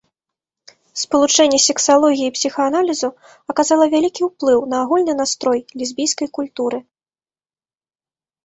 [1.01, 3.09] Спалучэнне сексалогіі і псіхааналізу
[3.53, 6.77] аказала вялікі ўплыў на агульны настрой лесбійскай культуры.